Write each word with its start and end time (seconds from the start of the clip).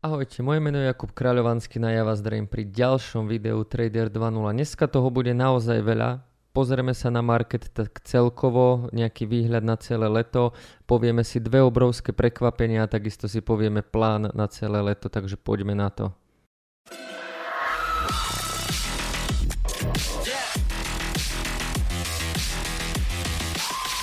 Ahojte, 0.00 0.40
moje 0.40 0.64
meno 0.64 0.80
je 0.80 0.88
Jakub 0.88 1.12
Kráľovanský 1.12 1.76
na 1.76 1.92
ja 1.92 2.00
vás 2.08 2.24
zdravím 2.24 2.48
pri 2.48 2.64
ďalšom 2.64 3.28
videu 3.28 3.60
Trader 3.68 4.08
2.0. 4.08 4.56
Dneska 4.56 4.88
toho 4.88 5.12
bude 5.12 5.36
naozaj 5.36 5.76
veľa. 5.84 6.24
Pozrieme 6.56 6.96
sa 6.96 7.12
na 7.12 7.20
market 7.20 7.68
tak 7.68 8.00
celkovo, 8.08 8.88
nejaký 8.96 9.28
výhľad 9.28 9.60
na 9.60 9.76
celé 9.76 10.08
leto. 10.08 10.56
Povieme 10.88 11.20
si 11.20 11.36
dve 11.36 11.60
obrovské 11.60 12.16
prekvapenia 12.16 12.88
a 12.88 12.88
takisto 12.88 13.28
si 13.28 13.44
povieme 13.44 13.84
plán 13.84 14.32
na 14.32 14.48
celé 14.48 14.80
leto, 14.80 15.12
takže 15.12 15.36
poďme 15.36 15.76
na 15.76 15.92
to. 15.92 16.16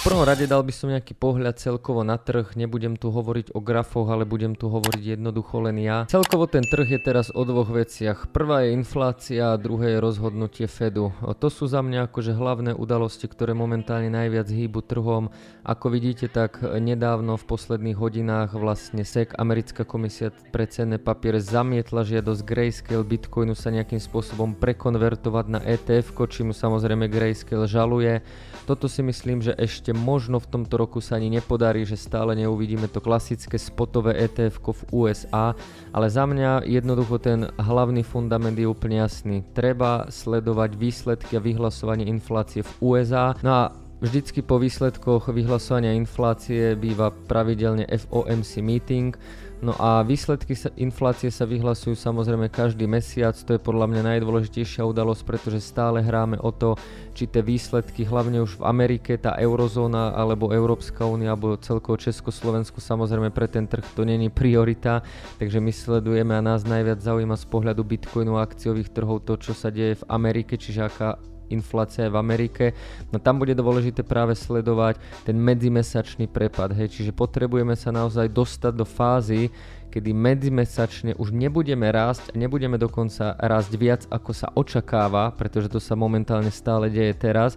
Prvom 0.08 0.24
rade 0.24 0.48
dal 0.48 0.64
by 0.64 0.72
som 0.72 0.88
nejaký 0.88 1.20
pohľad 1.20 1.60
celkovo 1.60 2.00
na 2.00 2.16
trh, 2.16 2.56
nebudem 2.56 2.96
tu 2.96 3.12
hovoriť 3.12 3.52
o 3.52 3.60
grafoch, 3.60 4.08
ale 4.08 4.24
budem 4.24 4.56
tu 4.56 4.72
hovoriť 4.72 5.20
jednoducho 5.20 5.60
len 5.68 5.84
ja. 5.84 6.08
Celkovo 6.08 6.48
ten 6.48 6.64
trh 6.64 6.96
je 6.96 7.00
teraz 7.04 7.28
o 7.28 7.44
dvoch 7.44 7.68
veciach. 7.68 8.32
Prvá 8.32 8.64
je 8.64 8.72
inflácia 8.72 9.52
a 9.52 9.60
druhé 9.60 10.00
je 10.00 10.00
rozhodnutie 10.00 10.72
Fedu. 10.72 11.12
To 11.20 11.48
sú 11.52 11.68
za 11.68 11.84
mňa 11.84 12.08
akože 12.08 12.32
hlavné 12.40 12.72
udalosti, 12.72 13.28
ktoré 13.28 13.52
momentálne 13.52 14.08
najviac 14.08 14.48
hýbu 14.48 14.80
trhom. 14.88 15.28
Ako 15.68 15.92
vidíte, 15.92 16.32
tak 16.32 16.64
nedávno 16.64 17.36
v 17.36 17.44
posledných 17.44 18.00
hodinách 18.00 18.56
vlastne 18.56 19.04
SEC, 19.04 19.36
americká 19.36 19.84
komisia 19.84 20.32
pre 20.56 20.72
cenné 20.72 21.04
papiere, 21.04 21.44
zamietla 21.44 22.08
žiadosť 22.08 22.48
Grayscale 22.48 23.04
Bitcoinu 23.04 23.60
sa 23.60 23.76
nejakým 23.76 24.00
spôsobom 24.00 24.56
prekonvertovať 24.56 25.46
na 25.52 25.60
ETF, 25.68 26.16
čím 26.32 26.56
samozrejme 26.56 27.12
Grayscale 27.12 27.68
žaluje. 27.68 28.24
Toto 28.64 28.88
si 28.88 29.04
myslím, 29.04 29.44
že 29.44 29.52
ešte 29.56 29.96
možno 29.98 30.38
v 30.38 30.48
tomto 30.48 30.78
roku 30.78 31.02
sa 31.02 31.18
ani 31.18 31.34
nepodarí, 31.34 31.84
že 31.84 31.98
stále 31.98 32.38
neuvidíme 32.38 32.88
to 32.88 33.02
klasické 33.02 33.58
spotové 33.58 34.14
ETF 34.16 34.62
v 34.62 34.82
USA, 34.94 35.58
ale 35.92 36.08
za 36.08 36.24
mňa 36.24 36.70
jednoducho 36.70 37.18
ten 37.18 37.50
hlavný 37.58 38.06
fundament 38.06 38.56
je 38.56 38.70
úplne 38.70 39.02
jasný. 39.02 39.44
Treba 39.52 40.08
sledovať 40.08 40.78
výsledky 40.78 41.36
a 41.36 41.44
vyhlasovanie 41.44 42.06
inflácie 42.06 42.62
v 42.62 42.72
USA. 42.80 43.34
No 43.42 43.52
a 43.52 43.64
Vždycky 43.98 44.46
po 44.46 44.62
výsledkoch 44.62 45.34
vyhlasovania 45.34 45.98
inflácie 45.98 46.78
býva 46.78 47.10
pravidelne 47.10 47.90
FOMC 47.90 48.62
meeting, 48.62 49.18
No 49.58 49.74
a 49.82 50.06
výsledky 50.06 50.54
sa, 50.54 50.70
inflácie 50.78 51.34
sa 51.34 51.50
vyhlasujú 51.50 51.98
samozrejme 51.98 52.46
každý 52.54 52.86
mesiac, 52.86 53.34
to 53.34 53.58
je 53.58 53.62
podľa 53.62 53.90
mňa 53.90 54.02
najdôležitejšia 54.14 54.86
udalosť, 54.86 55.26
pretože 55.26 55.66
stále 55.66 55.98
hráme 56.06 56.38
o 56.38 56.54
to, 56.54 56.78
či 57.18 57.26
tie 57.26 57.42
výsledky, 57.42 58.06
hlavne 58.06 58.46
už 58.46 58.62
v 58.62 58.70
Amerike, 58.70 59.18
tá 59.18 59.34
eurozóna 59.34 60.14
alebo 60.14 60.54
Európska 60.54 61.10
únia 61.10 61.34
alebo 61.34 61.58
celkovo 61.58 61.98
Československu, 61.98 62.78
samozrejme 62.78 63.34
pre 63.34 63.50
ten 63.50 63.66
trh 63.66 63.82
to 63.98 64.06
není 64.06 64.30
priorita, 64.30 65.02
takže 65.42 65.58
my 65.58 65.74
sledujeme 65.74 66.38
a 66.38 66.46
nás 66.46 66.62
najviac 66.62 67.02
zaujíma 67.02 67.34
z 67.34 67.46
pohľadu 67.50 67.82
Bitcoinu 67.82 68.38
a 68.38 68.46
akciových 68.46 68.94
trhov 68.94 69.26
to, 69.26 69.42
čo 69.42 69.58
sa 69.58 69.74
deje 69.74 69.98
v 69.98 70.08
Amerike, 70.14 70.62
čiže 70.62 70.86
aká 70.86 71.18
inflácia 71.50 72.08
v 72.12 72.20
Amerike. 72.20 72.76
No 73.12 73.18
tam 73.18 73.40
bude 73.40 73.58
dôležité 73.58 74.04
práve 74.04 74.36
sledovať 74.38 75.00
ten 75.24 75.36
medzimesačný 75.36 76.28
prepad, 76.28 76.76
hej, 76.76 76.92
čiže 76.92 77.12
potrebujeme 77.16 77.76
sa 77.76 77.92
naozaj 77.92 78.32
dostať 78.32 78.74
do 78.76 78.86
fázy, 78.86 79.50
kedy 79.88 80.12
medzimesačne 80.12 81.16
už 81.16 81.32
nebudeme 81.32 81.88
rásť 81.90 82.32
a 82.32 82.40
nebudeme 82.40 82.76
dokonca 82.76 83.34
rásť 83.40 83.72
viac 83.80 84.02
ako 84.12 84.32
sa 84.36 84.48
očakáva, 84.54 85.32
pretože 85.34 85.72
to 85.72 85.80
sa 85.80 85.96
momentálne 85.96 86.52
stále 86.52 86.92
deje 86.92 87.16
teraz, 87.16 87.56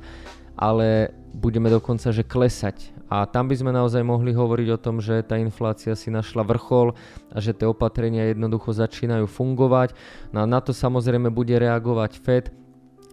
ale 0.54 1.10
budeme 1.34 1.70
dokonca 1.70 2.10
že 2.10 2.26
klesať. 2.26 3.00
A 3.10 3.26
tam 3.26 3.50
by 3.50 3.58
sme 3.58 3.74
naozaj 3.74 4.06
mohli 4.06 4.30
hovoriť 4.30 4.68
o 4.70 4.78
tom, 4.78 5.02
že 5.02 5.26
tá 5.26 5.34
inflácia 5.34 5.98
si 5.98 6.14
našla 6.14 6.46
vrchol 6.46 6.94
a 7.34 7.42
že 7.42 7.50
tie 7.50 7.66
opatrenia 7.66 8.30
jednoducho 8.30 8.70
začínajú 8.70 9.26
fungovať. 9.26 9.98
No 10.30 10.46
a 10.46 10.46
na 10.46 10.62
to 10.62 10.70
samozrejme 10.70 11.26
bude 11.34 11.50
reagovať 11.58 12.12
Fed 12.22 12.54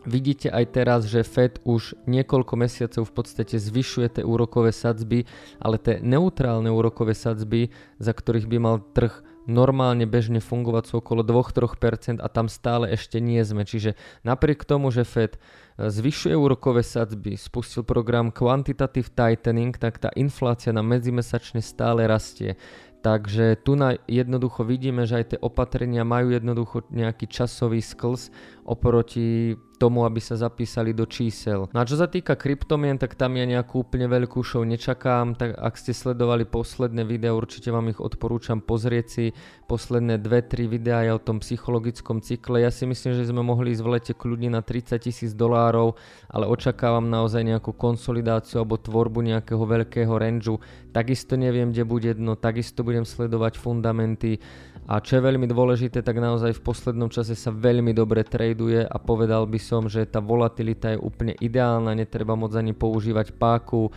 Vidíte 0.08 0.48
aj 0.48 0.66
teraz, 0.72 1.02
že 1.04 1.20
Fed 1.28 1.60
už 1.68 2.00
niekoľko 2.08 2.56
mesiacov 2.56 3.04
v 3.04 3.14
podstate 3.14 3.60
zvyšuje 3.60 4.08
tie 4.08 4.24
úrokové 4.24 4.72
sadzby, 4.72 5.28
ale 5.60 5.76
tie 5.76 6.00
neutrálne 6.00 6.72
úrokové 6.72 7.12
sadzby, 7.12 7.76
za 8.00 8.16
ktorých 8.16 8.48
by 8.48 8.58
mal 8.58 8.80
trh 8.96 9.20
normálne 9.48 10.04
bežne 10.04 10.44
fungovať 10.44 10.84
sú 10.92 10.94
okolo 11.00 11.24
2-3% 11.24 12.20
a 12.20 12.28
tam 12.28 12.52
stále 12.52 12.92
ešte 12.92 13.24
nie 13.24 13.40
sme. 13.44 13.64
Čiže 13.64 13.96
napriek 14.28 14.68
tomu, 14.68 14.92
že 14.92 15.08
Fed 15.08 15.36
e, 15.36 15.88
zvyšuje 15.88 16.36
úrokové 16.36 16.84
sadzby, 16.84 17.40
spustil 17.40 17.88
program 17.88 18.30
Quantitative 18.30 19.08
Tightening, 19.08 19.76
tak 19.80 20.04
tá 20.04 20.12
inflácia 20.20 20.76
na 20.76 20.84
medzimesačne 20.84 21.64
stále 21.64 22.04
rastie. 22.06 22.60
Takže 23.08 23.64
tu 23.64 23.80
na 23.80 23.96
jednoducho 24.10 24.68
vidíme, 24.68 25.08
že 25.08 25.24
aj 25.24 25.26
tie 25.32 25.40
opatrenia 25.40 26.04
majú 26.04 26.36
jednoducho 26.36 26.84
nejaký 26.92 27.32
časový 27.32 27.80
sklz 27.80 28.34
oproti 28.68 29.56
tomu, 29.78 30.04
aby 30.04 30.18
sa 30.18 30.34
zapísali 30.34 30.92
do 30.92 31.06
čísel. 31.06 31.70
No 31.72 31.78
a 31.80 31.88
čo 31.88 31.96
sa 31.96 32.10
týka 32.10 32.34
kryptomien, 32.34 32.98
tak 32.98 33.14
tam 33.14 33.38
ja 33.38 33.46
nejakú 33.46 33.86
úplne 33.86 34.10
veľkú 34.10 34.42
show 34.42 34.66
nečakám, 34.66 35.38
tak 35.38 35.54
ak 35.54 35.74
ste 35.78 35.94
sledovali 35.94 36.50
posledné 36.50 37.06
videá, 37.06 37.38
určite 37.38 37.70
vám 37.70 37.94
ich 37.94 38.02
odporúčam 38.02 38.60
pozrieť 38.60 39.06
si 39.08 39.26
posledné 39.70 40.18
2-3 40.18 40.66
videá 40.66 41.06
aj 41.06 41.22
o 41.22 41.24
tom 41.24 41.38
psychologickom 41.40 42.26
cykle. 42.26 42.66
Ja 42.66 42.74
si 42.74 42.90
myslím, 42.90 43.14
že 43.14 43.30
sme 43.30 43.46
mohli 43.46 43.78
ísť 43.78 43.84
v 43.86 43.92
lete 43.94 44.14
kľudne 44.18 44.58
na 44.58 44.66
30 44.66 44.98
tisíc 44.98 45.32
dolárov, 45.38 45.94
ale 46.28 46.50
očakávam 46.50 47.06
naozaj 47.06 47.46
nejakú 47.46 47.78
konsolidáciu 47.78 48.66
alebo 48.66 48.82
tvorbu 48.82 49.22
nejakého 49.22 49.62
veľkého 49.62 50.14
rangeu. 50.18 50.58
Takisto 50.90 51.38
neviem, 51.38 51.70
kde 51.70 51.86
bude 51.86 52.12
dno, 52.18 52.34
takisto 52.34 52.82
budem 52.82 53.06
sledovať 53.06 53.62
fundamenty 53.62 54.42
a 54.88 55.04
čo 55.04 55.20
je 55.20 55.28
veľmi 55.28 55.52
dôležité, 55.52 56.00
tak 56.00 56.16
naozaj 56.16 56.56
v 56.56 56.64
poslednom 56.64 57.12
čase 57.12 57.36
sa 57.36 57.52
veľmi 57.52 57.92
dobre 57.92 58.24
traduje 58.24 58.88
a 58.88 58.96
povedal 58.96 59.44
by 59.44 59.60
som, 59.60 59.92
že 59.92 60.08
tá 60.08 60.24
volatilita 60.24 60.96
je 60.96 61.04
úplne 61.04 61.36
ideálna, 61.44 61.92
netreba 61.92 62.40
moc 62.40 62.56
ani 62.56 62.72
používať 62.72 63.36
páku 63.36 63.92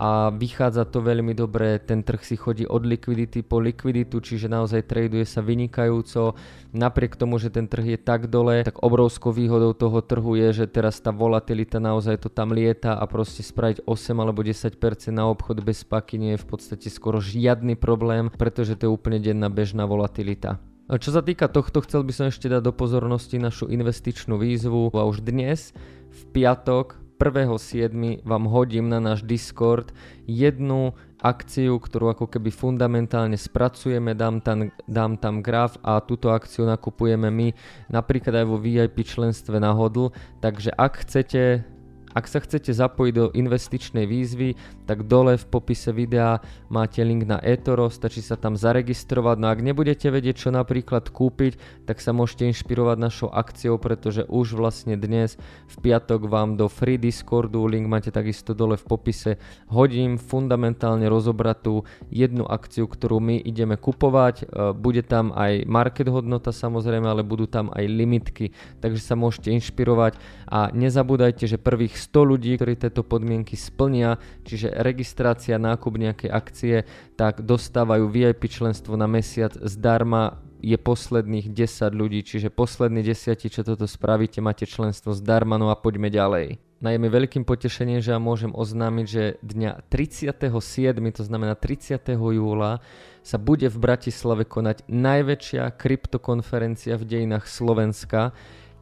a 0.00 0.32
vychádza 0.32 0.88
to 0.88 1.04
veľmi 1.04 1.36
dobre, 1.36 1.76
ten 1.76 2.00
trh 2.00 2.24
si 2.24 2.32
chodí 2.40 2.64
od 2.64 2.88
likvidity 2.88 3.44
po 3.44 3.60
likviditu, 3.60 4.24
čiže 4.24 4.48
naozaj 4.48 4.88
traduje 4.88 5.28
sa 5.28 5.44
vynikajúco. 5.44 6.40
Napriek 6.72 7.20
tomu, 7.20 7.36
že 7.36 7.52
ten 7.52 7.68
trh 7.68 7.84
je 7.84 7.98
tak 8.00 8.32
dole, 8.32 8.64
tak 8.64 8.80
obrovskou 8.80 9.28
výhodou 9.28 9.76
toho 9.76 10.00
trhu 10.00 10.40
je, 10.40 10.64
že 10.64 10.72
teraz 10.72 11.04
tá 11.04 11.12
volatilita 11.12 11.76
naozaj 11.76 12.16
to 12.16 12.32
tam 12.32 12.56
lieta 12.56 12.96
a 12.96 13.04
proste 13.04 13.44
spraviť 13.44 13.84
8 13.84 14.16
alebo 14.16 14.40
10% 14.40 14.72
na 15.12 15.28
obchod 15.28 15.60
bez 15.60 15.84
paky 15.84 16.16
nie 16.16 16.32
je 16.40 16.42
v 16.42 16.48
podstate 16.48 16.88
skoro 16.88 17.20
žiadny 17.20 17.76
problém, 17.76 18.32
pretože 18.32 18.80
to 18.80 18.88
je 18.88 18.94
úplne 18.96 19.20
denná 19.20 19.52
bežná 19.52 19.84
volatilita. 19.84 20.56
Čo 20.90 21.12
sa 21.12 21.22
týka 21.22 21.46
tohto, 21.46 21.84
chcel 21.86 22.02
by 22.02 22.12
som 22.16 22.26
ešte 22.32 22.50
dať 22.50 22.66
do 22.66 22.72
pozornosti 22.74 23.38
našu 23.38 23.68
investičnú 23.70 24.40
výzvu 24.40 24.90
a 24.96 25.06
už 25.06 25.22
dnes 25.22 25.76
v 26.08 26.20
piatok 26.34 26.99
1.7. 27.20 28.24
vám 28.24 28.44
hodím 28.48 28.88
na 28.88 28.96
náš 28.96 29.20
Discord 29.20 29.92
jednu 30.24 30.96
akciu, 31.20 31.76
ktorú 31.76 32.16
ako 32.16 32.32
keby 32.32 32.48
fundamentálne 32.48 33.36
spracujeme, 33.36 34.16
dám 34.16 34.40
tam, 34.40 34.72
dám 34.88 35.20
tam 35.20 35.44
graf 35.44 35.76
a 35.84 36.00
túto 36.00 36.32
akciu 36.32 36.64
nakupujeme 36.64 37.28
my 37.28 37.52
napríklad 37.92 38.40
aj 38.40 38.46
vo 38.48 38.56
VIP 38.56 39.04
členstve 39.04 39.60
na 39.60 39.76
hodl, 39.76 40.16
takže 40.40 40.72
ak 40.72 41.04
chcete 41.04 41.60
ak 42.10 42.26
sa 42.26 42.42
chcete 42.42 42.74
zapojiť 42.74 43.12
do 43.14 43.30
investičnej 43.30 44.02
výzvy, 44.02 44.58
tak 44.90 45.06
dole 45.06 45.38
v 45.38 45.46
popise 45.46 45.94
videa 45.94 46.42
máte 46.66 46.98
link 47.06 47.22
na 47.22 47.38
eToro, 47.38 47.86
stačí 47.86 48.18
sa 48.18 48.34
tam 48.34 48.58
zaregistrovať. 48.58 49.36
No 49.38 49.46
ak 49.46 49.62
nebudete 49.62 50.10
vedieť, 50.10 50.46
čo 50.46 50.50
napríklad 50.50 51.06
kúpiť, 51.14 51.86
tak 51.86 52.02
sa 52.02 52.10
môžete 52.10 52.50
inšpirovať 52.50 52.96
našou 52.98 53.30
akciou, 53.30 53.78
pretože 53.78 54.26
už 54.26 54.58
vlastne 54.58 54.98
dnes 54.98 55.38
v 55.70 55.76
piatok 55.78 56.26
vám 56.26 56.58
do 56.58 56.66
free 56.66 56.98
Discordu, 56.98 57.62
link 57.70 57.86
máte 57.86 58.10
takisto 58.10 58.58
dole 58.58 58.74
v 58.74 58.84
popise, 58.90 59.38
hodím 59.70 60.18
fundamentálne 60.18 61.06
rozobratú 61.06 61.86
jednu 62.10 62.42
akciu, 62.42 62.90
ktorú 62.90 63.22
my 63.22 63.38
ideme 63.38 63.78
kupovať. 63.78 64.34
E, 64.42 64.44
bude 64.74 65.06
tam 65.06 65.30
aj 65.30 65.62
market 65.70 66.10
hodnota 66.10 66.50
samozrejme, 66.50 67.06
ale 67.06 67.22
budú 67.22 67.46
tam 67.46 67.70
aj 67.70 67.84
limitky, 67.86 68.50
takže 68.82 68.98
sa 68.98 69.14
môžete 69.14 69.54
inšpirovať 69.54 70.18
a 70.50 70.74
nezabúdajte, 70.74 71.46
že 71.46 71.60
prvých 71.60 71.99
100 72.00 72.30
ľudí, 72.32 72.56
ktorí 72.56 72.80
tieto 72.80 73.04
podmienky 73.04 73.60
splnia, 73.60 74.16
čiže 74.48 74.72
registrácia, 74.80 75.60
nákup 75.60 75.92
nejakej 76.00 76.30
akcie, 76.32 76.76
tak 77.20 77.44
dostávajú 77.44 78.08
VIP 78.08 78.48
členstvo 78.48 78.96
na 78.96 79.04
mesiac 79.04 79.52
zdarma 79.60 80.40
je 80.60 80.76
posledných 80.76 81.48
10 81.48 81.92
ľudí, 81.96 82.20
čiže 82.20 82.52
poslední 82.52 83.00
10, 83.00 83.48
čo 83.48 83.64
toto 83.64 83.88
spravíte, 83.88 84.44
máte 84.44 84.68
členstvo 84.68 85.16
zdarma, 85.16 85.56
no 85.56 85.72
a 85.72 85.76
poďme 85.76 86.12
ďalej. 86.12 86.60
Je 86.80 86.96
mi 86.96 87.12
veľkým 87.12 87.44
potešením, 87.44 88.00
že 88.00 88.16
ja 88.16 88.20
môžem 88.20 88.56
oznámiť, 88.56 89.04
že 89.04 89.24
dňa 89.44 89.84
37., 89.92 90.96
to 91.12 91.22
znamená 91.24 91.52
30. 91.52 92.00
júla, 92.16 92.80
sa 93.20 93.36
bude 93.36 93.68
v 93.68 93.76
Bratislave 93.76 94.48
konať 94.48 94.88
najväčšia 94.88 95.76
kryptokonferencia 95.76 96.96
v 96.96 97.04
dejinách 97.04 97.44
Slovenska. 97.44 98.32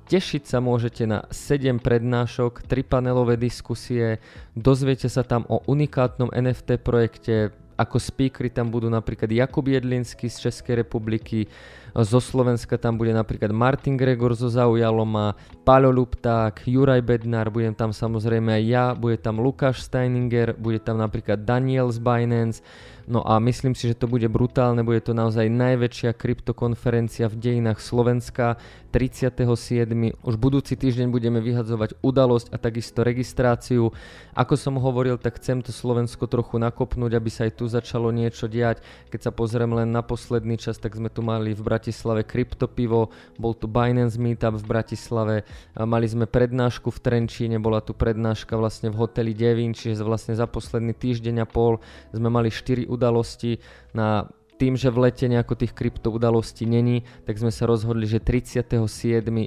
Tešiť 0.09 0.49
sa 0.49 0.65
môžete 0.65 1.05
na 1.05 1.29
7 1.29 1.85
prednášok, 1.85 2.65
3 2.65 2.81
panelové 2.81 3.37
diskusie, 3.37 4.25
dozviete 4.57 5.05
sa 5.05 5.21
tam 5.21 5.45
o 5.53 5.61
unikátnom 5.69 6.33
NFT 6.33 6.81
projekte 6.81 7.53
Ako 7.77 8.01
speakery 8.01 8.49
tam 8.49 8.73
budú 8.73 8.89
napríklad 8.89 9.31
Jakub 9.31 9.69
Jedlinsky 9.69 10.27
z 10.27 10.49
Českej 10.49 10.83
republiky, 10.83 11.47
zo 11.95 12.19
Slovenska 12.19 12.81
tam 12.81 12.99
bude 12.99 13.13
napríklad 13.15 13.53
Martin 13.53 13.95
Gregor 14.01 14.35
zo 14.35 14.51
Zaujaloma, 14.51 15.37
Paľo 15.63 15.93
Lupták, 15.95 16.59
Juraj 16.65 17.05
Bednár, 17.05 17.53
budem 17.53 17.77
tam 17.77 17.95
samozrejme 17.95 18.51
aj 18.51 18.65
ja, 18.65 18.85
bude 18.97 19.21
tam 19.21 19.39
Lukáš 19.39 19.87
Steininger, 19.87 20.57
bude 20.59 20.83
tam 20.83 20.99
napríklad 20.99 21.47
Daniel 21.47 21.93
z 21.93 22.01
Binance, 22.03 22.65
No 23.09 23.25
a 23.25 23.41
myslím 23.41 23.73
si, 23.73 23.89
že 23.89 23.97
to 23.97 24.05
bude 24.05 24.29
brutálne, 24.29 24.85
bude 24.85 25.01
to 25.01 25.17
naozaj 25.17 25.49
najväčšia 25.49 26.13
kryptokonferencia 26.13 27.33
v 27.33 27.41
dejinách 27.41 27.81
Slovenska. 27.81 28.61
37. 28.93 29.45
Už 30.25 30.35
budúci 30.37 30.77
týždeň 30.77 31.13
budeme 31.13 31.41
vyhadzovať 31.41 32.01
udalosť 32.05 32.53
a 32.53 32.61
takisto 32.61 33.01
registráciu. 33.05 33.93
Ako 34.37 34.61
som 34.61 34.77
hovoril, 34.77 35.17
tak 35.17 35.41
chcem 35.41 35.65
to 35.65 35.73
Slovensko 35.73 36.29
trochu 36.29 36.61
nakopnúť, 36.61 37.13
aby 37.17 37.31
sa 37.33 37.49
aj 37.49 37.53
tu 37.57 37.65
začalo 37.65 38.13
niečo 38.13 38.45
diať. 38.45 38.85
Keď 39.09 39.21
sa 39.29 39.33
pozriem 39.33 39.73
len 39.73 39.89
na 39.89 40.05
posledný 40.05 40.61
čas, 40.61 40.77
tak 40.77 40.93
sme 40.93 41.09
tu 41.09 41.25
mali 41.25 41.57
v 41.57 41.65
Bratislave 41.65 42.29
kryptopivo, 42.29 43.09
bol 43.41 43.57
tu 43.57 43.69
Binance 43.69 44.21
Meetup 44.21 44.61
v 44.61 44.69
Bratislave, 44.69 45.49
mali 45.77 46.05
sme 46.09 46.29
prednášku 46.29 46.93
v 46.93 46.99
Trenčíne, 47.01 47.57
bola 47.57 47.81
tu 47.81 47.97
prednáška 47.97 48.57
vlastne 48.57 48.93
v 48.93 49.01
hoteli 49.01 49.33
Devín, 49.33 49.73
čiže 49.73 50.05
vlastne 50.05 50.37
za 50.37 50.45
posledný 50.45 50.93
týždeň 50.93 51.45
a 51.45 51.47
pol 51.49 51.81
sme 52.13 52.29
mali 52.29 52.53
4 52.53 52.89
udalosti 52.99 53.63
na 53.95 54.27
tým, 54.59 54.75
že 54.75 54.91
v 54.91 55.07
lete 55.09 55.31
nejako 55.31 55.55
tých 55.55 55.73
krypto 55.73 56.11
udalostí 56.11 56.67
není, 56.67 57.07
tak 57.23 57.39
sme 57.39 57.55
sa 57.55 57.71
rozhodli, 57.71 58.11
že 58.11 58.19
37. 58.19 58.75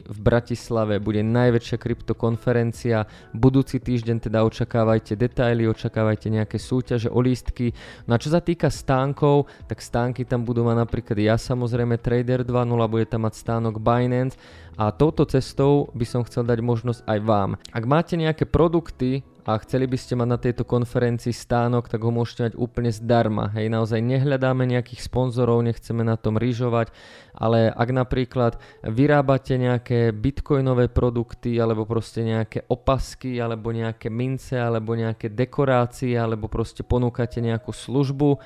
v 0.08 0.20
Bratislave 0.24 1.04
bude 1.04 1.20
najväčšia 1.20 1.76
kryptokonferencia. 1.78 3.04
Budúci 3.36 3.84
týždeň 3.84 4.32
teda 4.32 4.48
očakávajte 4.48 5.20
detaily, 5.20 5.68
očakávajte 5.68 6.32
nejaké 6.32 6.56
súťaže 6.56 7.12
o 7.12 7.20
lístky. 7.20 7.76
No 8.08 8.16
a 8.16 8.22
čo 8.24 8.32
sa 8.32 8.40
týka 8.40 8.72
stánkov, 8.72 9.52
tak 9.68 9.84
stánky 9.84 10.24
tam 10.24 10.48
budú 10.48 10.64
mať 10.64 10.88
napríklad 10.88 11.20
ja 11.20 11.36
samozrejme 11.36 12.00
Trader 12.00 12.48
2.0, 12.48 12.72
bude 12.88 13.06
tam 13.06 13.28
mať 13.28 13.36
stánok 13.36 13.84
Binance 13.84 14.40
a 14.80 14.96
touto 14.96 15.28
cestou 15.28 15.92
by 15.92 16.08
som 16.08 16.24
chcel 16.24 16.48
dať 16.48 16.64
možnosť 16.64 17.04
aj 17.04 17.20
vám. 17.20 17.60
Ak 17.76 17.84
máte 17.84 18.16
nejaké 18.16 18.48
produkty, 18.48 19.28
a 19.42 19.58
chceli 19.66 19.90
by 19.90 19.98
ste 19.98 20.14
mať 20.14 20.28
na 20.30 20.38
tejto 20.38 20.64
konferencii 20.70 21.34
stánok, 21.34 21.90
tak 21.90 22.06
ho 22.06 22.14
môžete 22.14 22.52
mať 22.52 22.54
úplne 22.62 22.94
zdarma. 22.94 23.50
Hej, 23.58 23.74
naozaj 23.74 23.98
nehľadáme 23.98 24.70
nejakých 24.70 25.02
sponzorov, 25.02 25.66
nechceme 25.66 26.06
na 26.06 26.14
tom 26.14 26.38
rýžovať, 26.38 26.94
ale 27.34 27.74
ak 27.74 27.90
napríklad 27.90 28.62
vyrábate 28.86 29.58
nejaké 29.58 30.14
bitcoinové 30.14 30.94
produkty, 30.94 31.58
alebo 31.58 31.90
proste 31.90 32.22
nejaké 32.22 32.70
opasky, 32.70 33.42
alebo 33.42 33.74
nejaké 33.74 34.14
mince, 34.14 34.62
alebo 34.62 34.94
nejaké 34.94 35.34
dekorácie, 35.34 36.14
alebo 36.14 36.46
proste 36.46 36.86
ponúkate 36.86 37.42
nejakú 37.42 37.74
službu, 37.74 38.38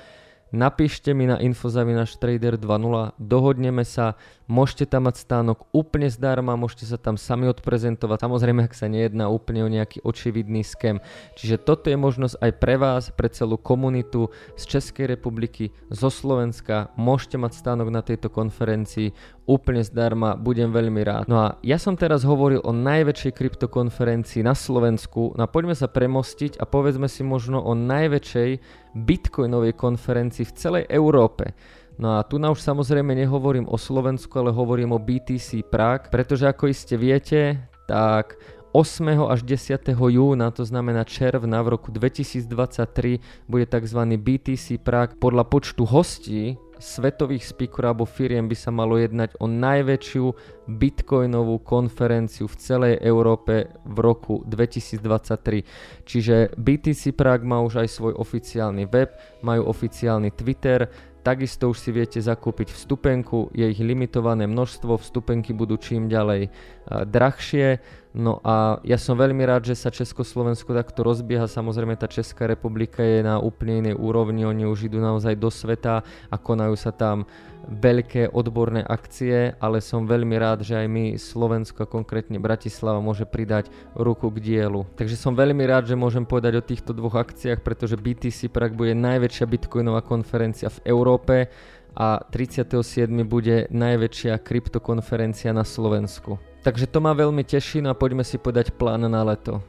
napíšte 0.56 1.12
mi 1.12 1.28
na 1.28 1.36
infozavinaštrader 1.36 2.56
2.0, 2.56 3.20
dohodneme 3.20 3.84
sa, 3.84 4.16
môžete 4.48 4.88
tam 4.88 5.06
mať 5.06 5.20
stánok 5.20 5.68
úplne 5.76 6.08
zdarma, 6.08 6.56
môžete 6.56 6.88
sa 6.88 6.96
tam 6.96 7.20
sami 7.20 7.46
odprezentovať, 7.52 8.24
samozrejme 8.24 8.64
ak 8.64 8.72
sa 8.72 8.88
nejedná 8.88 9.28
úplne 9.28 9.62
o 9.62 9.68
nejaký 9.68 10.00
očividný 10.00 10.64
skem. 10.64 11.04
Čiže 11.36 11.60
toto 11.60 11.92
je 11.92 12.00
možnosť 12.00 12.40
aj 12.40 12.52
pre 12.56 12.74
vás, 12.80 13.12
pre 13.12 13.28
celú 13.28 13.60
komunitu 13.60 14.32
z 14.56 14.64
Českej 14.64 15.12
republiky, 15.12 15.76
zo 15.92 16.08
Slovenska, 16.08 16.88
môžete 16.96 17.36
mať 17.36 17.52
stánok 17.60 17.92
na 17.92 18.00
tejto 18.00 18.32
konferencii 18.32 19.12
úplne 19.46 19.86
zdarma, 19.86 20.34
budem 20.34 20.74
veľmi 20.74 21.00
rád. 21.06 21.24
No 21.30 21.38
a 21.38 21.48
ja 21.62 21.78
som 21.78 21.94
teraz 21.94 22.26
hovoril 22.26 22.58
o 22.66 22.74
najväčšej 22.74 23.32
kryptokonferencii 23.32 24.42
na 24.42 24.58
Slovensku, 24.58 25.38
no 25.38 25.40
a 25.46 25.48
poďme 25.48 25.78
sa 25.78 25.86
premostiť 25.86 26.58
a 26.58 26.66
povedzme 26.66 27.06
si 27.06 27.22
možno 27.22 27.62
o 27.62 27.72
najväčšej 27.78 28.50
bitcoinovej 28.96 29.76
konferencii 29.76 30.48
v 30.48 30.56
celej 30.56 30.84
Európe. 30.88 31.52
No 31.96 32.20
a 32.20 32.24
tu 32.24 32.36
na 32.36 32.52
už 32.52 32.60
samozrejme 32.60 33.16
nehovorím 33.16 33.68
o 33.68 33.76
Slovensku, 33.80 34.32
ale 34.36 34.52
hovorím 34.52 34.92
o 34.92 35.00
BTC 35.00 35.64
Prague, 35.68 36.12
pretože 36.12 36.44
ako 36.44 36.68
iste 36.68 36.96
viete, 36.96 37.56
tak 37.88 38.36
8. 38.76 39.32
až 39.32 39.40
10. 39.40 39.96
júna, 39.96 40.52
to 40.52 40.60
znamená 40.60 41.08
června 41.08 41.64
v 41.64 41.80
roku 41.80 41.88
2023, 41.88 43.48
bude 43.48 43.64
tzv. 43.64 44.00
BTC 44.20 44.84
Prague. 44.84 45.16
Podľa 45.16 45.48
počtu 45.48 45.88
hostí 45.88 46.60
svetových 46.78 47.44
speakerov 47.44 47.88
alebo 47.96 48.04
firiem 48.08 48.46
by 48.50 48.56
sa 48.56 48.70
malo 48.74 49.00
jednať 49.00 49.38
o 49.40 49.46
najväčšiu 49.48 50.24
bitcoinovú 50.66 51.62
konferenciu 51.62 52.50
v 52.50 52.56
celej 52.58 52.94
Európe 53.00 53.70
v 53.86 53.96
roku 54.02 54.42
2023. 54.44 56.04
Čiže 56.04 56.56
BTC 56.58 57.16
Prague 57.16 57.46
má 57.46 57.62
už 57.62 57.86
aj 57.86 57.88
svoj 57.88 58.14
oficiálny 58.18 58.84
web, 58.90 59.14
majú 59.40 59.70
oficiálny 59.70 60.34
Twitter, 60.34 60.88
Takisto 61.26 61.74
už 61.74 61.82
si 61.82 61.90
viete 61.90 62.22
zakúpiť 62.22 62.70
vstupenku, 62.70 63.50
je 63.50 63.66
ich 63.66 63.82
limitované 63.82 64.46
množstvo, 64.46 64.94
vstupenky 64.94 65.50
budú 65.50 65.74
čím 65.74 66.06
ďalej 66.06 66.54
drahšie. 66.86 67.82
No 68.16 68.40
a 68.40 68.80
ja 68.80 68.96
som 68.96 69.20
veľmi 69.20 69.44
rád, 69.44 69.68
že 69.68 69.76
sa 69.76 69.92
Československo 69.92 70.72
takto 70.72 71.04
rozbieha. 71.04 71.44
Samozrejme 71.44 72.00
tá 72.00 72.08
Česká 72.08 72.48
republika 72.48 73.04
je 73.04 73.20
na 73.20 73.36
úplne 73.36 73.84
inej 73.84 74.00
úrovni, 74.00 74.48
oni 74.48 74.64
už 74.64 74.88
idú 74.88 75.04
naozaj 75.04 75.36
do 75.36 75.52
sveta 75.52 76.00
a 76.32 76.36
konajú 76.40 76.72
sa 76.80 76.96
tam 76.96 77.28
veľké 77.68 78.32
odborné 78.32 78.80
akcie, 78.88 79.52
ale 79.60 79.84
som 79.84 80.08
veľmi 80.08 80.32
rád, 80.32 80.64
že 80.64 80.80
aj 80.80 80.88
my 80.88 81.04
Slovensko 81.20 81.84
konkrétne 81.84 82.40
Bratislava 82.40 83.04
môže 83.04 83.28
pridať 83.28 83.68
ruku 83.92 84.32
k 84.32 84.40
dielu. 84.40 84.88
Takže 84.96 85.20
som 85.20 85.36
veľmi 85.36 85.68
rád, 85.68 85.92
že 85.92 86.00
môžem 86.00 86.24
povedať 86.24 86.56
o 86.56 86.64
týchto 86.64 86.96
dvoch 86.96 87.20
akciách, 87.20 87.60
pretože 87.60 88.00
BTC 88.00 88.48
Prague 88.48 88.80
bude 88.80 88.96
najväčšia 88.96 89.44
bitcoinová 89.44 90.00
konferencia 90.00 90.72
v 90.72 90.88
Európe 90.88 91.52
a 91.92 92.24
37. 92.32 92.80
bude 93.28 93.68
najväčšia 93.68 94.40
kryptokonferencia 94.40 95.52
na 95.52 95.68
Slovensku. 95.68 96.55
Takže 96.66 96.90
to 96.90 96.98
ma 96.98 97.14
veľmi 97.14 97.46
teší 97.46 97.78
no 97.78 97.94
a 97.94 97.98
poďme 97.98 98.26
si 98.26 98.42
podať 98.42 98.74
plán 98.74 99.06
na 99.06 99.22
leto. 99.22 99.62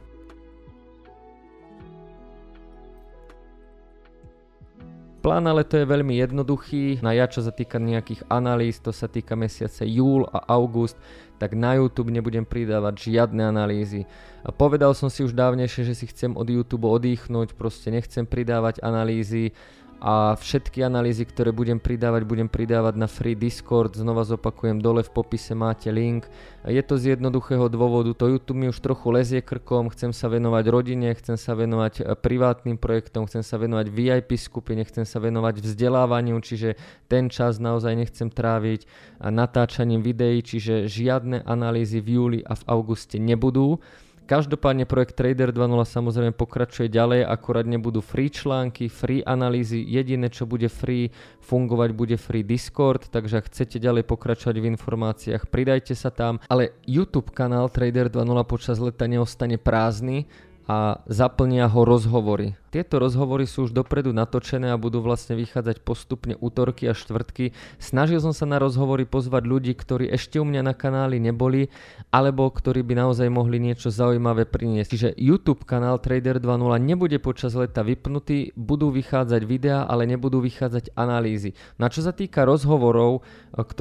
Plán 5.22 5.46
ale 5.46 5.62
to 5.62 5.78
je 5.78 5.86
veľmi 5.86 6.18
jednoduchý. 6.18 6.98
Na 6.98 7.14
ja 7.14 7.30
čo 7.30 7.38
sa 7.38 7.54
týka 7.54 7.78
nejakých 7.78 8.26
analýz, 8.26 8.82
to 8.82 8.90
sa 8.90 9.06
týka 9.06 9.38
mesiace 9.38 9.86
júl 9.86 10.26
a 10.34 10.42
august, 10.50 10.98
tak 11.38 11.54
na 11.54 11.78
YouTube 11.78 12.10
nebudem 12.10 12.42
pridávať 12.42 13.14
žiadne 13.14 13.46
analýzy. 13.46 14.02
A 14.42 14.50
povedal 14.50 14.90
som 14.90 15.06
si 15.06 15.22
už 15.22 15.38
dávnejšie, 15.38 15.86
že 15.86 15.94
si 15.94 16.10
chcem 16.10 16.34
od 16.34 16.50
YouTube 16.50 16.90
oddychnúť, 16.90 17.54
proste 17.54 17.94
nechcem 17.94 18.26
pridávať 18.26 18.82
analýzy 18.82 19.54
a 19.98 20.38
všetky 20.38 20.86
analýzy, 20.86 21.26
ktoré 21.26 21.50
budem 21.50 21.82
pridávať, 21.82 22.22
budem 22.22 22.46
pridávať 22.46 22.94
na 22.94 23.10
free 23.10 23.34
Discord, 23.34 23.98
znova 23.98 24.22
zopakujem, 24.22 24.78
dole 24.78 25.02
v 25.02 25.10
popise 25.10 25.58
máte 25.58 25.90
link. 25.90 26.30
Je 26.62 26.78
to 26.86 26.94
z 26.94 27.18
jednoduchého 27.18 27.66
dôvodu, 27.66 28.14
to 28.14 28.30
YouTube 28.30 28.62
mi 28.62 28.70
už 28.70 28.78
trochu 28.78 29.10
lezie 29.10 29.40
krkom, 29.42 29.90
chcem 29.90 30.14
sa 30.14 30.30
venovať 30.30 30.64
rodine, 30.70 31.10
chcem 31.18 31.34
sa 31.34 31.58
venovať 31.58 31.94
e, 31.98 32.14
privátnym 32.14 32.78
projektom, 32.78 33.26
chcem 33.26 33.42
sa 33.42 33.58
venovať 33.58 33.90
VIP 33.90 34.38
skupine, 34.38 34.86
chcem 34.86 35.02
sa 35.02 35.18
venovať 35.18 35.66
vzdelávaniu, 35.66 36.38
čiže 36.38 36.78
ten 37.10 37.26
čas 37.26 37.58
naozaj 37.58 37.98
nechcem 37.98 38.30
tráviť 38.30 38.86
natáčaním 39.18 39.98
videí, 40.06 40.46
čiže 40.46 40.86
žiadne 40.86 41.42
analýzy 41.42 41.98
v 41.98 42.08
júli 42.14 42.40
a 42.46 42.54
v 42.54 42.62
auguste 42.70 43.18
nebudú. 43.18 43.82
Každopádne 44.28 44.84
projekt 44.84 45.16
Trader 45.16 45.56
2.0 45.56 45.88
samozrejme 45.88 46.36
pokračuje 46.36 46.92
ďalej, 46.92 47.24
akurát 47.24 47.64
nebudú 47.64 48.04
free 48.04 48.28
články, 48.28 48.92
free 48.92 49.24
analýzy, 49.24 49.80
jediné 49.80 50.28
čo 50.28 50.44
bude 50.44 50.68
free 50.68 51.08
fungovať 51.48 51.96
bude 51.96 52.20
free 52.20 52.44
Discord, 52.44 53.08
takže 53.08 53.40
ak 53.40 53.48
chcete 53.48 53.80
ďalej 53.80 54.04
pokračovať 54.04 54.60
v 54.60 54.68
informáciách, 54.76 55.48
pridajte 55.48 55.96
sa 55.96 56.12
tam, 56.12 56.44
ale 56.52 56.76
YouTube 56.84 57.32
kanál 57.32 57.72
Trader 57.72 58.12
2.0 58.12 58.28
počas 58.44 58.76
leta 58.76 59.08
neostane 59.08 59.56
prázdny, 59.56 60.28
a 60.68 61.00
zaplnia 61.08 61.64
ho 61.64 61.80
rozhovory. 61.80 62.52
Tieto 62.68 63.00
rozhovory 63.00 63.48
sú 63.48 63.64
už 63.64 63.72
dopredu 63.72 64.12
natočené 64.12 64.68
a 64.68 64.76
budú 64.76 65.00
vlastne 65.00 65.32
vychádzať 65.40 65.80
postupne 65.80 66.36
útorky 66.36 66.84
a 66.84 66.92
štvrtky. 66.92 67.56
Snažil 67.80 68.20
som 68.20 68.36
sa 68.36 68.44
na 68.44 68.60
rozhovory 68.60 69.08
pozvať 69.08 69.48
ľudí, 69.48 69.72
ktorí 69.72 70.12
ešte 70.12 70.36
u 70.36 70.44
mňa 70.44 70.60
na 70.68 70.74
kanáli 70.76 71.16
neboli, 71.16 71.72
alebo 72.12 72.44
ktorí 72.52 72.84
by 72.84 73.08
naozaj 73.08 73.32
mohli 73.32 73.56
niečo 73.56 73.88
zaujímavé 73.88 74.44
priniesť. 74.44 74.88
Čiže 74.92 75.08
YouTube 75.16 75.64
kanál 75.64 75.96
Trader 75.96 76.36
2.0 76.36 76.76
nebude 76.84 77.16
počas 77.16 77.56
leta 77.56 77.80
vypnutý, 77.80 78.52
budú 78.52 78.92
vychádzať 78.92 79.42
videá, 79.48 79.88
ale 79.88 80.04
nebudú 80.04 80.44
vychádzať 80.44 80.92
analýzy. 80.92 81.56
Na 81.80 81.88
no 81.88 81.92
čo 81.94 82.04
sa 82.04 82.12
týka 82.12 82.44
rozhovorov, 82.44 83.24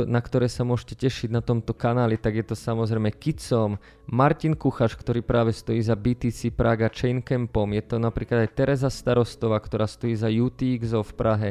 na 0.07 0.23
ktoré 0.23 0.47
sa 0.47 0.63
môžete 0.63 0.95
tešiť 0.95 1.27
na 1.27 1.43
tomto 1.43 1.75
kanáli, 1.75 2.15
tak 2.15 2.39
je 2.39 2.45
to 2.47 2.55
samozrejme 2.55 3.11
Kicom, 3.11 3.75
Martin 4.07 4.55
Kuchaš, 4.55 4.95
ktorý 4.95 5.19
práve 5.19 5.51
stojí 5.51 5.83
za 5.83 5.99
BTC 5.99 6.55
Praga 6.55 6.87
Chain 6.87 7.19
Campom, 7.19 7.75
je 7.75 7.83
to 7.83 7.99
napríklad 7.99 8.47
aj 8.47 8.55
Teresa 8.55 8.76
Starostová, 8.85 9.57
ktorá 9.57 9.89
stojí 9.89 10.13
za 10.13 10.29
UTXO 10.29 11.01
v 11.01 11.11
Prahe, 11.17 11.49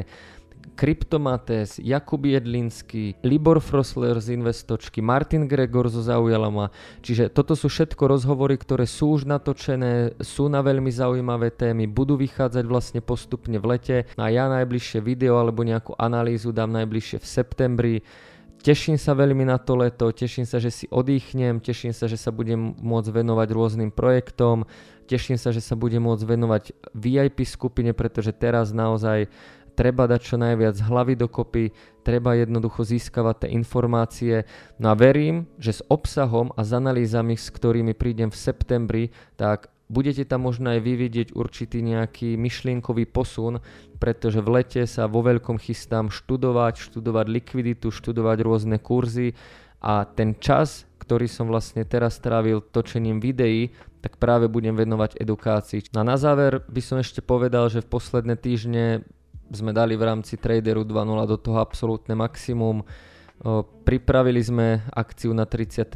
Kryptomates, 0.75 1.79
Jakub 1.79 2.21
Jedlinský, 2.25 3.17
Libor 3.23 3.63
Frosler 3.63 4.19
z 4.21 4.37
Investočky, 4.37 5.01
Martin 5.01 5.47
Gregor 5.47 5.89
zo 5.89 6.05
Zaujala. 6.05 6.69
Čiže 7.01 7.33
toto 7.33 7.57
sú 7.57 7.71
všetko 7.71 8.03
rozhovory, 8.05 8.59
ktoré 8.59 8.85
sú 8.85 9.17
už 9.17 9.25
natočené, 9.25 10.13
sú 10.21 10.51
na 10.51 10.61
veľmi 10.61 10.91
zaujímavé 10.93 11.49
témy, 11.55 11.89
budú 11.89 12.19
vychádzať 12.19 12.65
vlastne 12.67 13.01
postupne 13.01 13.57
v 13.57 13.65
lete 13.77 13.97
a 14.19 14.27
ja 14.29 14.51
najbližšie 14.51 15.01
video 15.01 15.41
alebo 15.41 15.65
nejakú 15.65 15.97
analýzu 15.97 16.53
dám 16.53 16.69
najbližšie 16.75 17.17
v 17.23 17.27
septembri. 17.27 17.95
Teším 18.57 18.97
sa 18.97 19.13
veľmi 19.13 19.47
na 19.47 19.61
to 19.61 19.77
leto, 19.77 20.09
teším 20.11 20.43
sa, 20.43 20.57
že 20.57 20.73
si 20.73 20.85
oddychnem, 20.89 21.61
teším 21.61 21.93
sa, 21.93 22.09
že 22.09 22.17
sa 22.17 22.33
budem 22.33 22.75
môcť 22.81 23.09
venovať 23.23 23.47
rôznym 23.53 23.91
projektom, 23.93 24.65
teším 25.05 25.39
sa, 25.39 25.53
že 25.55 25.61
sa 25.63 25.77
budem 25.77 26.03
môcť 26.03 26.23
venovať 26.25 26.63
VIP 26.97 27.45
skupine, 27.47 27.93
pretože 27.93 28.35
teraz 28.35 28.75
naozaj 28.75 29.29
treba 29.77 30.09
dať 30.09 30.21
čo 30.25 30.35
najviac 30.41 30.73
hlavy 30.81 31.13
dokopy, 31.13 31.69
treba 32.01 32.33
jednoducho 32.33 32.81
získavať 32.81 33.45
tie 33.45 33.49
informácie. 33.53 34.35
No 34.81 34.89
a 34.89 34.97
verím, 34.97 35.45
že 35.61 35.77
s 35.77 35.85
obsahom 35.85 36.49
a 36.57 36.65
s 36.65 36.73
analýzami, 36.73 37.37
s 37.37 37.53
ktorými 37.53 37.93
prídem 37.93 38.33
v 38.33 38.41
septembri, 38.41 39.03
tak 39.37 39.69
budete 39.87 40.27
tam 40.27 40.47
možno 40.47 40.75
aj 40.75 40.79
vyvidieť 40.83 41.27
určitý 41.33 41.79
nejaký 41.83 42.35
myšlienkový 42.35 43.07
posun, 43.07 43.63
pretože 43.97 44.43
v 44.43 44.61
lete 44.61 44.83
sa 44.85 45.07
vo 45.07 45.23
veľkom 45.23 45.57
chystám 45.57 46.11
študovať, 46.11 46.91
študovať 46.91 47.25
likviditu, 47.31 47.89
študovať 47.89 48.37
rôzne 48.43 48.77
kurzy 48.77 49.33
a 49.79 50.03
ten 50.03 50.35
čas, 50.37 50.85
ktorý 50.99 51.31
som 51.31 51.47
vlastne 51.47 51.87
teraz 51.87 52.19
strávil 52.19 52.59
točením 52.59 53.23
videí, 53.23 53.71
tak 54.03 54.19
práve 54.19 54.51
budem 54.51 54.75
venovať 54.75 55.17
edukácii. 55.17 55.95
A 55.95 56.03
na 56.03 56.19
záver 56.19 56.61
by 56.67 56.81
som 56.83 56.99
ešte 56.99 57.23
povedal, 57.23 57.71
že 57.71 57.81
v 57.81 57.91
posledné 57.91 58.35
týždne 58.37 59.07
sme 59.47 59.71
dali 59.71 59.95
v 59.95 60.03
rámci 60.03 60.35
Traderu 60.35 60.83
2.0 60.83 61.31
do 61.31 61.37
toho 61.39 61.63
absolútne 61.63 62.13
maximum. 62.13 62.83
Pripravili 63.85 64.41
sme 64.41 64.81
akciu 64.89 65.29
na 65.31 65.45
37. 65.45 65.93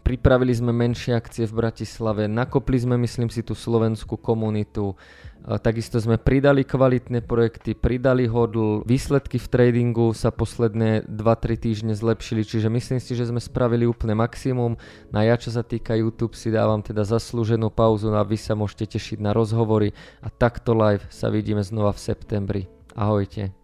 Pripravili 0.00 0.52
sme 0.56 0.72
menšie 0.72 1.12
akcie 1.12 1.44
v 1.44 1.60
Bratislave. 1.60 2.24
Nakopli 2.24 2.80
sme, 2.80 2.96
myslím 2.96 3.28
si, 3.28 3.44
tú 3.44 3.52
slovenskú 3.52 4.16
komunitu. 4.16 4.96
Takisto 5.44 6.00
sme 6.00 6.16
pridali 6.16 6.64
kvalitné 6.64 7.20
projekty, 7.20 7.76
pridali 7.76 8.24
hodl. 8.24 8.80
Výsledky 8.88 9.36
v 9.36 9.44
tradingu 9.52 10.16
sa 10.16 10.32
posledné 10.32 11.04
2-3 11.04 11.60
týždne 11.60 11.92
zlepšili, 11.92 12.48
čiže 12.48 12.72
myslím 12.72 12.96
si, 12.96 13.12
že 13.12 13.28
sme 13.28 13.44
spravili 13.44 13.84
úplne 13.84 14.16
maximum. 14.16 14.80
Na 15.12 15.20
ja, 15.20 15.36
čo 15.36 15.52
sa 15.52 15.60
týka 15.60 15.92
YouTube, 15.92 16.32
si 16.32 16.48
dávam 16.48 16.80
teda 16.80 17.04
zaslúženú 17.04 17.68
pauzu 17.68 18.08
a 18.16 18.24
vy 18.24 18.40
sa 18.40 18.56
môžete 18.56 18.96
tešiť 18.96 19.20
na 19.20 19.36
rozhovory 19.36 19.92
a 20.24 20.32
takto 20.32 20.72
live 20.72 21.04
sa 21.12 21.28
vidíme 21.28 21.60
znova 21.60 21.92
v 21.92 22.00
septembri. 22.00 22.62
Ahojte. 22.96 23.63